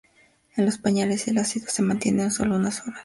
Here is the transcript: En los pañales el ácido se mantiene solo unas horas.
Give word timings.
En 0.55 0.65
los 0.65 0.79
pañales 0.79 1.27
el 1.27 1.37
ácido 1.37 1.67
se 1.67 1.83
mantiene 1.83 2.31
solo 2.31 2.55
unas 2.55 2.81
horas. 2.87 2.99